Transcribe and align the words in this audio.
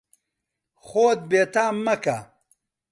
خۆت 0.87 1.19
بێتام 1.29 1.75
مەکە. 1.85 2.17